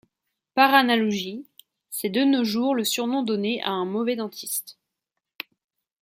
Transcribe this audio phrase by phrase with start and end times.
[0.55, 1.45] Par analogie,
[1.91, 4.79] c'est de nos jours le surnom donné a un mauvais dentiste.